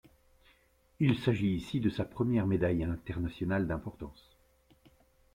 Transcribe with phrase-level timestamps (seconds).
[0.99, 4.35] Il s'agit ici de sa première médaille internationale d'importance.